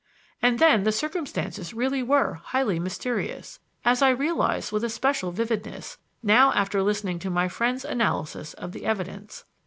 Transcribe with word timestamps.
And 0.41 0.57
then 0.57 0.81
the 0.81 0.91
circumstances 0.91 1.75
really 1.75 2.01
were 2.01 2.41
highly 2.45 2.79
mysterious, 2.79 3.59
as 3.85 4.01
I 4.01 4.09
realized 4.09 4.71
with 4.71 4.83
especial 4.83 5.29
vividness 5.29 5.99
now 6.23 6.51
after 6.53 6.81
listening 6.81 7.19
to 7.19 7.29
my 7.29 7.47
friend's 7.47 7.85
analysis 7.85 8.55
of 8.55 8.71
the 8.71 8.87
evidence. 8.87 9.43